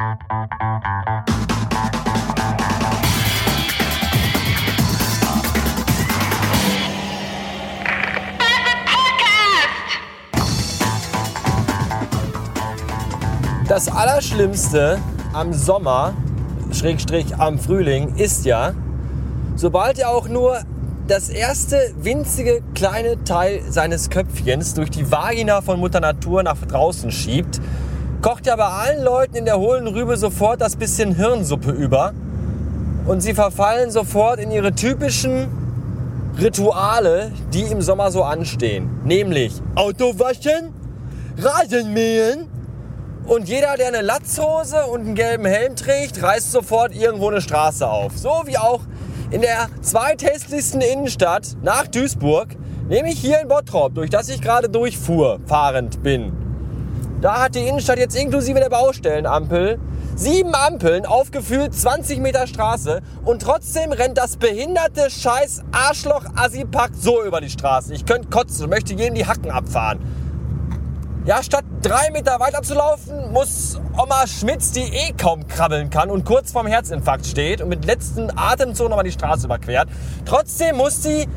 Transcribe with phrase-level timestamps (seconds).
[0.00, 0.08] Das
[13.88, 14.98] Allerschlimmste
[15.34, 16.14] am Sommer,
[16.72, 18.72] Schrägstrich am Frühling, ist ja,
[19.54, 20.60] sobald er auch nur
[21.08, 27.10] das erste winzige kleine Teil seines Köpfchens durch die Vagina von Mutter Natur nach draußen
[27.10, 27.60] schiebt,
[28.22, 32.12] kocht ja bei allen Leuten in der hohlen Rübe sofort das bisschen Hirnsuppe über
[33.06, 35.48] und sie verfallen sofort in ihre typischen
[36.38, 38.90] Rituale, die im Sommer so anstehen.
[39.04, 40.74] Nämlich Auto waschen,
[41.38, 42.48] Rasen mähen
[43.26, 47.88] und jeder, der eine Latzhose und einen gelben Helm trägt, reißt sofort irgendwo eine Straße
[47.88, 48.18] auf.
[48.18, 48.80] So wie auch
[49.30, 52.48] in der zweithässlichsten Innenstadt nach Duisburg,
[52.88, 56.39] nämlich hier in Bottrop, durch das ich gerade durchfuhr, fahrend bin.
[57.20, 59.78] Da hat die Innenstadt jetzt inklusive der Baustellenampel
[60.16, 66.92] sieben Ampeln auf gefühlt 20 Meter Straße und trotzdem rennt das behinderte scheiß Arschloch Assi-Pack
[66.98, 67.92] so über die Straße.
[67.92, 70.00] Ich könnte kotzen und möchte jedem die Hacken abfahren.
[71.26, 76.10] Ja, statt drei Meter weiter zu laufen, muss Oma Schmitz, die eh kaum krabbeln kann
[76.10, 79.90] und kurz vorm Herzinfarkt steht und mit letzten Atemzug nochmal die Straße überquert.
[80.24, 81.28] Trotzdem muss sie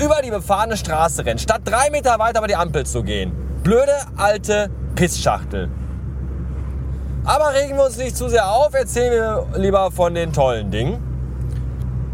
[0.00, 3.32] über die befahrene Straße rennen, statt drei Meter weiter über die Ampel zu gehen.
[3.64, 5.68] Blöde alte Pissschachtel.
[7.24, 11.02] Aber regen wir uns nicht zu sehr auf, erzählen wir lieber von den tollen Dingen.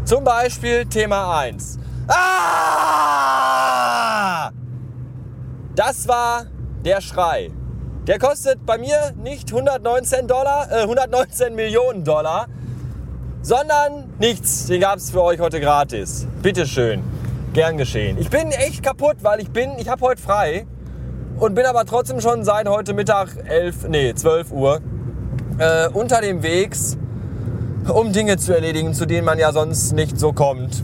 [0.05, 1.77] Zum Beispiel Thema 1.
[2.07, 2.51] Ah!
[5.75, 6.45] Das war
[6.83, 7.51] der Schrei.
[8.07, 12.47] Der kostet bei mir nicht 119 Dollar, äh, 119 Millionen Dollar,
[13.41, 14.65] sondern nichts.
[14.67, 16.25] Den gab es für euch heute gratis.
[16.41, 17.03] Bitteschön.
[17.53, 18.17] Gern geschehen.
[18.17, 20.65] Ich bin echt kaputt, weil ich bin, ich habe heute frei
[21.41, 24.79] und bin aber trotzdem schon seit heute Mittag 11, nee, 12 Uhr
[25.57, 26.99] äh, unter dem Wegs,
[27.91, 30.83] um Dinge zu erledigen, zu denen man ja sonst nicht so kommt.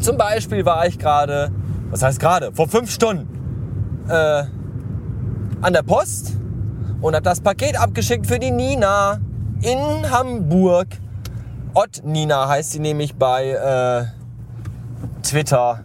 [0.00, 1.52] Zum Beispiel war ich gerade,
[1.88, 3.28] was heißt gerade, vor fünf Stunden
[4.08, 4.42] äh,
[5.62, 6.32] an der Post
[7.00, 9.20] und habe das Paket abgeschickt für die Nina
[9.62, 10.88] in Hamburg.
[11.74, 15.84] Ott Nina heißt sie nämlich bei äh, Twitter.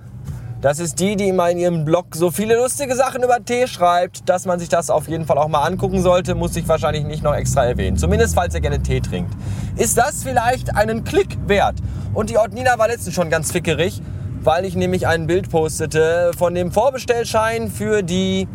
[0.65, 4.27] Das ist die, die immer in ihrem Blog so viele lustige Sachen über Tee schreibt,
[4.27, 7.21] dass man sich das auf jeden Fall auch mal angucken sollte, muss ich wahrscheinlich nicht
[7.21, 7.97] noch extra erwähnen.
[7.97, 9.31] Zumindest falls ihr gerne Tee trinkt.
[9.77, 11.75] Ist das vielleicht einen Klick wert?
[12.15, 14.01] Und die Ott Nina war letztens schon ganz fickerig,
[14.41, 18.47] weil ich nämlich ein Bild postete von dem Vorbestellschein für die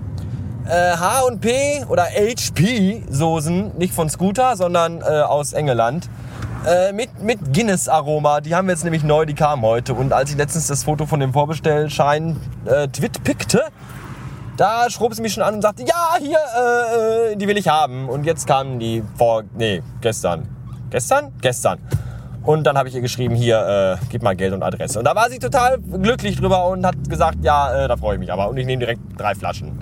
[0.67, 6.11] äh, H&P oder HP Soßen, nicht von Scooter, sondern äh, aus Engeland.
[6.67, 8.43] Äh, mit, mit Guinness-Aroma.
[8.43, 9.95] Die haben wir jetzt nämlich neu, die kamen heute.
[9.95, 13.63] Und als ich letztens das Foto von dem Vorbestellschein äh, twitpickte,
[14.59, 17.69] da schrob sie mich schon an und sagte, ja, hier, äh, äh, die will ich
[17.69, 18.11] haben.
[18.11, 20.47] Und jetzt kamen die vor, nee, gestern.
[20.91, 21.33] Gestern?
[21.41, 21.79] Gestern.
[22.43, 24.99] Und dann habe ich ihr geschrieben, hier, äh, gib mal Geld und Adresse.
[24.99, 28.21] Und da war sie total glücklich drüber und hat gesagt, ja, äh, da freue ich
[28.21, 28.51] mich aber.
[28.51, 29.79] Und ich nehme direkt drei Flaschen.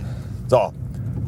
[0.47, 0.73] So.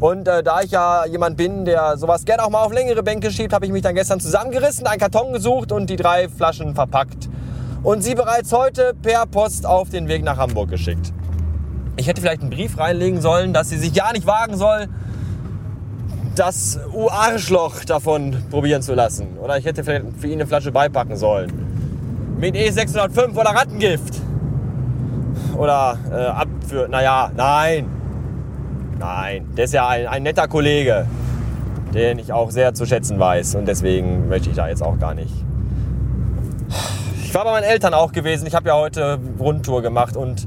[0.01, 3.31] Und äh, da ich ja jemand bin, der sowas gerne auch mal auf längere Bänke
[3.31, 7.29] schiebt, habe ich mich dann gestern zusammengerissen, einen Karton gesucht und die drei Flaschen verpackt.
[7.83, 11.13] Und sie bereits heute per Post auf den Weg nach Hamburg geschickt.
[11.97, 14.89] Ich hätte vielleicht einen Brief reinlegen sollen, dass sie sich ja nicht wagen soll,
[16.35, 19.37] das U-Arschloch davon probieren zu lassen.
[19.39, 21.53] Oder ich hätte vielleicht für ihn eine Flasche beipacken sollen.
[22.39, 24.15] Mit E605 oder Rattengift.
[25.59, 28.00] Oder äh, ab für, naja, nein,
[29.01, 31.07] Nein, der ist ja ein, ein netter Kollege,
[31.95, 33.55] den ich auch sehr zu schätzen weiß.
[33.55, 35.33] Und deswegen möchte ich da jetzt auch gar nicht.
[37.25, 38.47] Ich war bei meinen Eltern auch gewesen.
[38.47, 40.47] Ich habe ja heute Rundtour gemacht und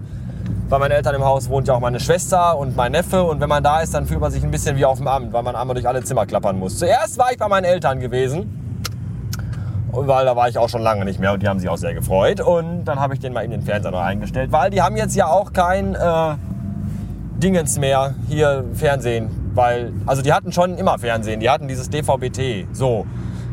[0.69, 3.23] bei meinen Eltern im Haus wohnt ja auch meine Schwester und mein Neffe.
[3.23, 5.33] Und wenn man da ist, dann fühlt man sich ein bisschen wie auf dem Amt,
[5.33, 6.77] weil man einmal durch alle Zimmer klappern muss.
[6.77, 8.59] Zuerst war ich bei meinen Eltern gewesen.
[9.91, 11.95] Weil da war ich auch schon lange nicht mehr und die haben sich auch sehr
[11.95, 12.39] gefreut.
[12.39, 15.15] Und dann habe ich den mal in den Fernseher noch eingestellt, weil die haben jetzt
[15.15, 16.35] ja auch kein äh,
[17.37, 19.29] Dingens mehr hier Fernsehen.
[19.53, 23.05] Weil, also die hatten schon immer Fernsehen, die hatten dieses DVB-T, so.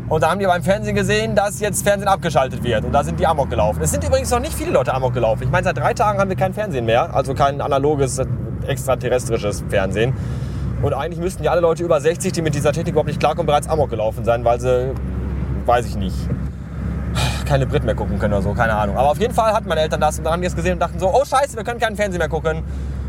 [0.08, 2.84] Und da haben die beim Fernsehen gesehen, dass jetzt Fernsehen abgeschaltet wird.
[2.84, 3.80] Und da sind die Amok gelaufen.
[3.80, 5.44] Es sind übrigens noch nicht viele Leute Amok gelaufen.
[5.44, 7.14] Ich meine, seit drei Tagen haben wir kein Fernsehen mehr.
[7.14, 8.20] Also kein analoges,
[8.66, 10.12] extraterrestrisches Fernsehen.
[10.82, 13.46] Und eigentlich müssten ja alle Leute über 60, die mit dieser Technik überhaupt nicht klarkommen,
[13.46, 14.92] bereits Amok gelaufen sein, weil sie,
[15.66, 16.16] weiß ich nicht,
[17.46, 18.96] keine Brit mehr gucken können oder so, keine Ahnung.
[18.96, 20.78] Aber auf jeden Fall hatten meine Eltern das und dann haben die es gesehen und
[20.80, 22.62] dachten so, oh scheiße, wir können keinen Fernsehen mehr gucken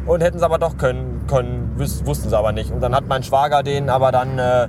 [0.06, 2.71] und hätten es aber doch können, können wussten sie aber nicht.
[2.71, 4.68] Und dann hat mein Schwager den aber dann äh,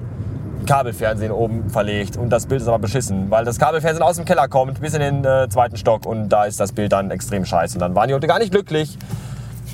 [0.67, 4.49] Kabelfernsehen oben verlegt und das Bild ist aber beschissen, weil das Kabelfernsehen aus dem Keller
[4.49, 7.77] kommt bis in den äh, zweiten Stock und da ist das Bild dann extrem scheiße.
[7.77, 8.97] Und dann waren die heute gar nicht glücklich.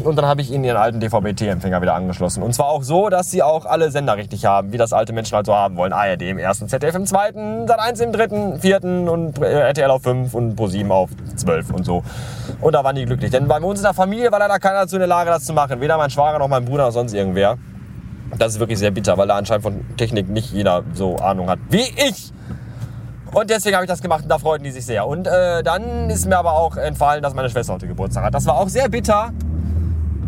[0.05, 2.43] Und dann habe ich ihnen ihren alten DVB-T-Empfänger wieder angeschlossen.
[2.43, 5.37] Und zwar auch so, dass sie auch alle Sender richtig haben, wie das alte Menschen
[5.37, 5.93] halt so haben wollen.
[5.93, 10.35] ARD im ersten, ZDF im zweiten, Sat 1 im dritten, vierten und RTL auf 5
[10.35, 12.03] und ProSieben auf 12 und so.
[12.61, 13.31] Und da waren die glücklich.
[13.31, 15.53] Denn bei uns in der Familie war leider keiner dazu in der Lage, das zu
[15.53, 15.81] machen.
[15.81, 17.57] Weder mein Schwager noch mein Bruder noch sonst irgendwer.
[18.37, 21.59] Das ist wirklich sehr bitter, weil da anscheinend von Technik nicht jeder so Ahnung hat
[21.71, 22.33] wie ich.
[23.33, 25.07] Und deswegen habe ich das gemacht und da freuten die sich sehr.
[25.07, 28.35] Und äh, dann ist mir aber auch entfallen, dass meine Schwester heute Geburtstag hat.
[28.35, 29.33] Das war auch sehr bitter,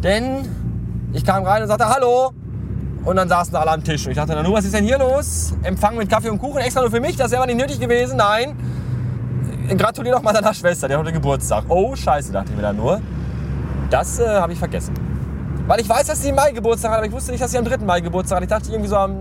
[0.03, 0.49] denn
[1.13, 2.33] ich kam rein und sagte Hallo.
[3.05, 4.05] Und dann saßen alle am Tisch.
[4.05, 5.55] Und ich dachte, na, was ist denn hier los?
[5.63, 7.17] Empfang mit Kaffee und Kuchen extra nur für mich?
[7.17, 8.19] Das wäre nicht nötig gewesen.
[8.19, 8.55] Nein.
[9.77, 11.65] Gratuliere doch mal deiner Schwester, die hat heute Geburtstag.
[11.69, 13.01] Oh, scheiße, dachte ich mir dann nur.
[13.89, 14.95] Das äh, habe ich vergessen.
[15.67, 17.59] Weil ich weiß, dass sie im Mai Geburtstag hat, aber ich wusste nicht, dass sie
[17.59, 17.79] am 3.
[17.79, 18.43] Mai Geburtstag hat.
[18.43, 19.17] Ich dachte irgendwie so am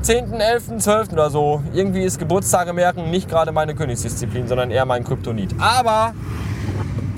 [0.00, 1.12] 10., 11., 12.
[1.12, 1.62] oder so.
[1.74, 5.54] Irgendwie ist Geburtstage merken nicht gerade meine Königsdisziplin, sondern eher mein Kryptonit.
[5.58, 6.14] Aber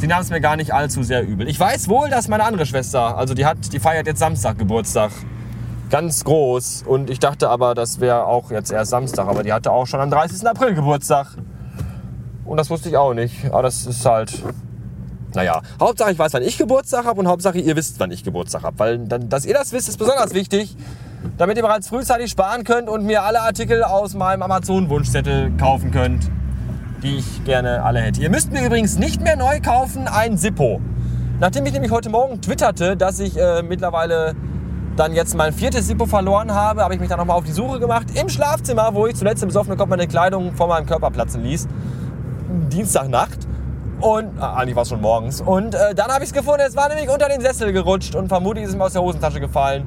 [0.00, 1.48] sie nahm es mir gar nicht allzu sehr übel.
[1.48, 5.12] Ich weiß wohl, dass meine andere Schwester, also die hat, die feiert jetzt Samstag Geburtstag.
[5.90, 6.84] Ganz groß.
[6.86, 9.28] Und ich dachte aber, das wäre auch jetzt erst Samstag.
[9.28, 10.46] Aber die hatte auch schon am 30.
[10.46, 11.36] April Geburtstag.
[12.44, 13.46] Und das wusste ich auch nicht.
[13.46, 14.42] Aber das ist halt.
[15.34, 18.62] Naja, Hauptsache ich weiß, wann ich Geburtstag habe und Hauptsache ihr wisst, wann ich Geburtstag
[18.62, 18.78] habe.
[18.78, 20.76] Weil, dann, dass ihr das wisst, ist besonders wichtig
[21.38, 26.30] damit ihr bereits frühzeitig sparen könnt und mir alle Artikel aus meinem Amazon-Wunschzettel kaufen könnt,
[27.02, 28.20] die ich gerne alle hätte.
[28.20, 30.80] Ihr müsst mir übrigens nicht mehr neu kaufen ein Sippo.
[31.38, 34.34] Nachdem ich nämlich heute Morgen twitterte, dass ich äh, mittlerweile
[34.96, 37.80] dann jetzt mein viertes Sippo verloren habe, habe ich mich dann nochmal auf die Suche
[37.80, 41.42] gemacht im Schlafzimmer, wo ich zuletzt im besoffenen Kopf meine Kleidung vor meinem Körper platzen
[41.42, 41.66] ließ.
[42.70, 43.38] Dienstagnacht.
[44.00, 45.40] Und ah, eigentlich war es schon morgens.
[45.40, 46.62] Und äh, dann habe ich es gefunden.
[46.66, 49.40] Es war nämlich unter den Sessel gerutscht und vermutlich ist es mir aus der Hosentasche
[49.40, 49.86] gefallen.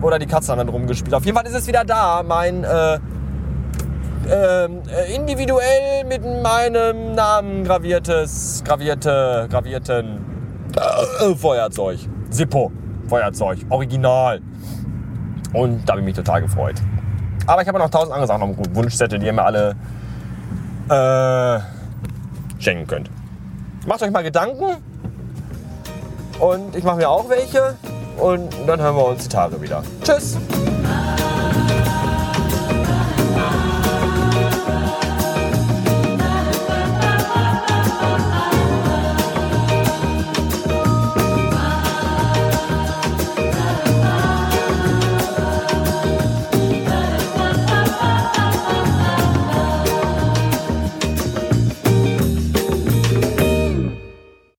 [0.00, 1.14] Oder die Katze haben dann rumgespielt.
[1.14, 2.22] Auf jeden Fall ist es wieder da.
[2.24, 2.98] Mein äh,
[4.26, 10.24] äh, individuell mit meinem Namen graviertes, gravierte, gravierten
[10.76, 11.98] äh, Feuerzeug.
[12.30, 12.72] Sippo.
[13.08, 13.58] Feuerzeug.
[13.70, 14.40] Original.
[15.52, 16.76] Und da habe ich mich total gefreut.
[17.46, 19.76] Aber ich habe noch tausend andere Sachen auf dem Wunschzettel, die ihr mir alle
[20.90, 21.60] äh,
[22.58, 23.10] schenken könnt.
[23.86, 24.82] Macht euch mal Gedanken.
[26.38, 27.74] Und ich mache mir auch welche
[28.18, 29.82] und dann hören wir uns die Tage wieder.
[30.04, 30.36] Tschüss!